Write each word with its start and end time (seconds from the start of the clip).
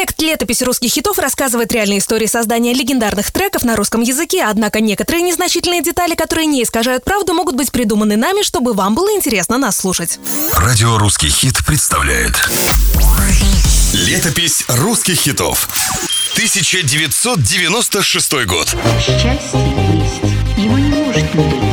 Проект 0.00 0.22
«Летопись 0.22 0.62
русских 0.62 0.92
хитов» 0.92 1.18
рассказывает 1.18 1.70
реальные 1.72 1.98
истории 1.98 2.24
создания 2.24 2.72
легендарных 2.72 3.30
треков 3.30 3.64
на 3.64 3.76
русском 3.76 4.00
языке, 4.00 4.46
однако 4.48 4.80
некоторые 4.80 5.20
незначительные 5.20 5.82
детали, 5.82 6.14
которые 6.14 6.46
не 6.46 6.62
искажают 6.62 7.04
правду, 7.04 7.34
могут 7.34 7.54
быть 7.54 7.70
придуманы 7.70 8.16
нами, 8.16 8.42
чтобы 8.42 8.72
вам 8.72 8.94
было 8.94 9.14
интересно 9.14 9.58
нас 9.58 9.76
слушать. 9.76 10.18
Радио 10.56 10.96
«Русский 10.96 11.28
хит» 11.28 11.58
представляет. 11.66 12.32
Летопись 13.92 14.64
русских 14.68 15.20
хитов 15.20 15.68
1996 16.32 18.46
год. 18.46 18.74
Счастье 18.98 19.60
есть, 19.92 20.22
его 20.56 20.78
не 20.78 20.88
может 20.88 21.34
не 21.34 21.44
быть. 21.44 21.69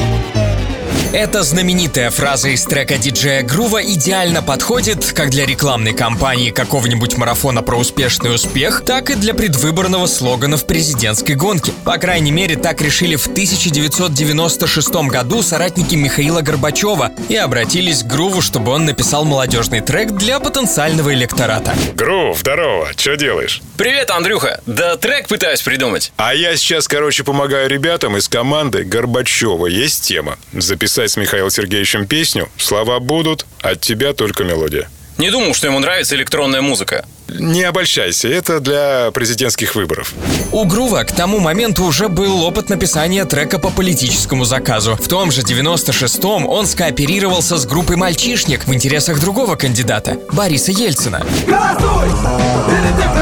Эта 1.13 1.41
знаменитая 1.41 2.09
фраза 2.09 2.49
из 2.49 2.65
трека 2.65 2.97
диджея 2.97 3.41
Грува 3.41 3.81
идеально 3.81 4.43
подходит 4.43 5.13
как 5.13 5.29
для 5.29 5.45
рекламной 5.45 5.93
кампании 5.93 6.51
какого-нибудь 6.51 7.15
марафона 7.17 7.63
про 7.63 7.77
успешный 7.77 8.35
успех, 8.35 8.83
так 8.85 9.09
и 9.09 9.15
для 9.15 9.33
предвыборного 9.33 10.05
слогана 10.07 10.57
в 10.57 10.67
президентской 10.67 11.33
гонке. 11.33 11.71
По 11.85 11.97
крайней 11.97 12.31
мере, 12.31 12.57
так 12.57 12.81
решили 12.81 13.15
в 13.15 13.25
1996 13.25 14.89
году 15.07 15.41
соратники 15.41 15.95
Михаила 15.95 16.41
Горбачева 16.41 17.13
и 17.29 17.37
обратились 17.37 18.03
к 18.03 18.07
Груву, 18.07 18.41
чтобы 18.41 18.73
он 18.73 18.85
написал 18.85 19.23
молодежный 19.23 19.79
трек 19.79 20.11
для 20.11 20.41
потенциального 20.41 21.13
электората. 21.13 21.73
Грув, 21.95 22.37
здорово, 22.37 22.91
что 22.97 23.15
делаешь? 23.15 23.61
Привет, 23.77 24.11
Андрюха. 24.11 24.59
Да 24.65 24.97
трек 24.97 25.29
пытаюсь 25.29 25.61
придумать. 25.61 26.11
А 26.17 26.33
я 26.33 26.57
сейчас, 26.57 26.87
короче, 26.87 27.23
помогаю 27.23 27.69
ребятам 27.69 28.17
из 28.17 28.27
команды 28.27 28.83
Горбачева. 28.83 29.67
Есть 29.67 30.03
тема. 30.03 30.37
Записать 30.51 31.06
с 31.07 31.17
Михаилом 31.17 31.49
Сергеевичем 31.49 32.07
песню. 32.07 32.49
Слова 32.57 32.99
будут, 32.99 33.45
от 33.61 33.81
тебя 33.81 34.13
только 34.13 34.43
мелодия. 34.43 34.89
Не 35.17 35.31
думал, 35.31 35.53
что 35.55 35.67
ему 35.67 35.79
нравится 35.79 36.15
электронная 36.15 36.61
музыка. 36.61 37.05
Не 37.27 37.63
обольщайся, 37.63 38.27
это 38.27 38.59
для 38.59 39.11
президентских 39.11 39.75
выборов. 39.75 40.13
У 40.51 40.63
Грува 40.63 41.03
к 41.03 41.11
тому 41.11 41.39
моменту 41.39 41.83
уже 41.83 42.07
был 42.07 42.43
опыт 42.43 42.69
написания 42.69 43.25
трека 43.25 43.59
по 43.59 43.69
политическому 43.69 44.45
заказу. 44.45 44.95
В 44.95 45.07
том 45.07 45.31
же 45.31 45.41
96-м 45.41 46.47
он 46.47 46.67
скооперировался 46.67 47.57
с 47.57 47.65
группой 47.65 47.95
«Мальчишник» 47.95 48.65
в 48.65 48.73
интересах 48.73 49.19
другого 49.19 49.55
кандидата– 49.55 50.17
Бориса 50.31 50.71
Ельцина. 50.71 51.25
Голосуй! 51.47 52.07
Или 52.07 53.01
ты 53.01 53.16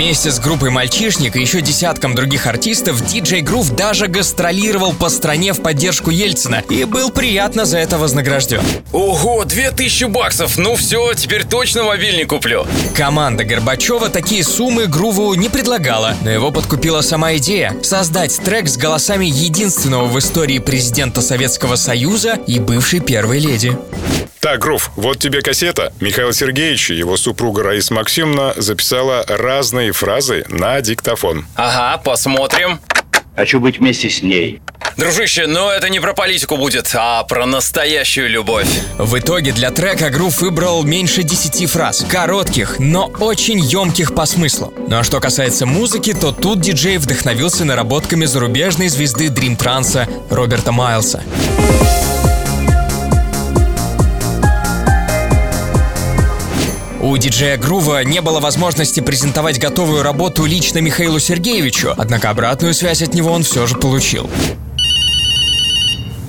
Вместе 0.00 0.30
с 0.30 0.40
группой 0.40 0.70
«Мальчишник» 0.70 1.36
и 1.36 1.42
еще 1.42 1.60
десятком 1.60 2.14
других 2.14 2.46
артистов 2.46 3.04
диджей 3.04 3.42
Грув 3.42 3.68
даже 3.76 4.06
гастролировал 4.06 4.94
по 4.94 5.10
стране 5.10 5.52
в 5.52 5.60
поддержку 5.60 6.08
Ельцина 6.08 6.64
и 6.70 6.84
был 6.84 7.10
приятно 7.10 7.66
за 7.66 7.76
это 7.76 7.98
вознагражден. 7.98 8.62
Ого, 8.92 9.44
2000 9.44 10.04
баксов! 10.04 10.56
Ну 10.56 10.74
все, 10.76 11.12
теперь 11.12 11.44
точно 11.44 11.82
мобильник 11.82 12.30
куплю. 12.30 12.66
Команда 12.96 13.44
Горбачева 13.44 14.08
такие 14.08 14.42
суммы 14.42 14.86
Груву 14.86 15.34
не 15.34 15.50
предлагала, 15.50 16.16
но 16.22 16.30
его 16.30 16.50
подкупила 16.50 17.02
сама 17.02 17.36
идея– 17.36 17.76
создать 17.82 18.34
трек 18.42 18.70
с 18.70 18.78
голосами 18.78 19.26
единственного 19.26 20.06
в 20.06 20.18
истории 20.18 20.60
президента 20.60 21.20
Советского 21.20 21.76
Союза 21.76 22.38
и 22.46 22.58
бывшей 22.58 23.00
первой 23.00 23.38
леди. 23.38 23.76
Так, 24.40 24.60
Грув, 24.60 24.90
вот 24.96 25.18
тебе 25.18 25.42
кассета. 25.42 25.92
Михаил 26.00 26.32
Сергеевич 26.32 26.90
и 26.90 26.94
его 26.94 27.18
супруга 27.18 27.62
Раиса 27.62 27.92
Максимовна 27.92 28.54
записала 28.56 29.22
разные 29.28 29.92
фразы 29.92 30.46
на 30.48 30.80
диктофон. 30.80 31.44
Ага, 31.56 31.98
посмотрим. 31.98 32.80
Хочу 33.36 33.60
быть 33.60 33.78
вместе 33.78 34.08
с 34.08 34.22
ней. 34.22 34.62
Дружище, 34.96 35.46
но 35.46 35.70
это 35.70 35.90
не 35.90 36.00
про 36.00 36.14
политику 36.14 36.56
будет, 36.56 36.90
а 36.94 37.22
про 37.24 37.44
настоящую 37.44 38.30
любовь. 38.30 38.66
В 38.98 39.18
итоге 39.18 39.52
для 39.52 39.70
трека 39.70 40.08
Грув 40.08 40.40
выбрал 40.40 40.84
меньше 40.84 41.22
10 41.22 41.70
фраз. 41.70 42.04
Коротких, 42.10 42.78
но 42.78 43.06
очень 43.20 43.60
емких 43.60 44.14
по 44.14 44.24
смыслу. 44.24 44.72
Ну 44.88 44.98
а 44.98 45.04
что 45.04 45.20
касается 45.20 45.66
музыки, 45.66 46.14
то 46.14 46.32
тут 46.32 46.60
диджей 46.60 46.96
вдохновился 46.96 47.66
наработками 47.66 48.24
зарубежной 48.24 48.88
звезды 48.88 49.28
Дрим 49.28 49.56
Транса 49.56 50.08
Роберта 50.30 50.72
Майлса. 50.72 51.22
У 57.02 57.16
диджея 57.16 57.56
Грува 57.56 58.04
не 58.04 58.20
было 58.20 58.40
возможности 58.40 59.00
презентовать 59.00 59.58
готовую 59.58 60.02
работу 60.02 60.44
лично 60.44 60.80
Михаилу 60.80 61.18
Сергеевичу, 61.18 61.94
однако 61.96 62.28
обратную 62.28 62.74
связь 62.74 63.00
от 63.00 63.14
него 63.14 63.32
он 63.32 63.42
все 63.42 63.66
же 63.66 63.76
получил. 63.76 64.28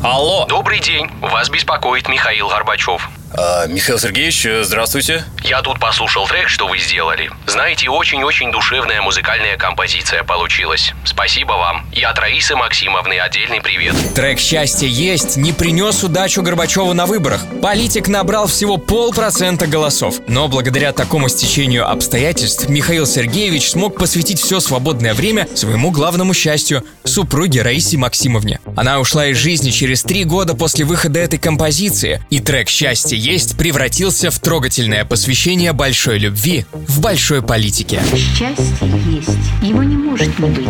Алло. 0.01 0.45
Добрый 0.47 0.79
день, 0.79 1.09
вас 1.19 1.49
беспокоит 1.49 2.07
Михаил 2.07 2.47
Горбачев. 2.47 3.09
А, 3.33 3.65
Михаил 3.67 3.97
Сергеевич, 3.97 4.45
э, 4.45 4.63
здравствуйте. 4.63 5.23
Я 5.43 5.61
тут 5.61 5.79
послушал 5.79 6.27
трек, 6.27 6.49
что 6.49 6.67
вы 6.67 6.79
сделали. 6.79 7.31
Знаете, 7.47 7.89
очень-очень 7.89 8.51
душевная 8.51 9.01
музыкальная 9.01 9.55
композиция 9.57 10.23
получилась. 10.23 10.93
Спасибо 11.05 11.53
вам. 11.53 11.85
И 11.93 12.03
от 12.03 12.19
Раисы 12.19 12.55
Максимовны 12.55 13.19
отдельный 13.19 13.61
привет. 13.61 13.95
Трек 14.15 14.39
«Счастье 14.39 14.89
есть» 14.89 15.37
не 15.37 15.53
принес 15.53 16.03
удачу 16.03 16.41
Горбачеву 16.41 16.93
на 16.93 17.05
выборах. 17.05 17.41
Политик 17.61 18.09
набрал 18.09 18.47
всего 18.47 18.77
полпроцента 18.77 19.65
голосов. 19.65 20.15
Но 20.27 20.49
благодаря 20.49 20.91
такому 20.91 21.29
стечению 21.29 21.89
обстоятельств 21.89 22.67
Михаил 22.67 23.05
Сергеевич 23.05 23.69
смог 23.69 23.97
посвятить 23.97 24.41
все 24.41 24.59
свободное 24.59 25.13
время 25.13 25.47
своему 25.55 25.91
главному 25.91 26.33
счастью– 26.33 26.83
супруге 27.11 27.61
Раисе 27.61 27.97
Максимовне. 27.97 28.59
Она 28.75 28.99
ушла 28.99 29.27
из 29.27 29.37
жизни 29.37 29.71
через 29.71 30.03
три 30.03 30.23
года 30.23 30.53
после 30.53 30.85
выхода 30.85 31.19
этой 31.19 31.39
композиции, 31.39 32.23
и 32.29 32.39
трек 32.39 32.69
«Счастье 32.69 33.20
есть» 33.21 33.55
превратился 33.55 34.31
в 34.31 34.39
трогательное 34.39 35.05
посвящение 35.05 35.73
большой 35.73 36.17
любви 36.17 36.65
в 36.73 36.99
большой 36.99 37.41
политике. 37.41 38.01
Счастье 38.13 38.87
есть, 39.09 39.29
его 39.61 39.83
не 39.83 39.95
может 39.95 40.37
не 40.39 40.49
быть. 40.49 40.67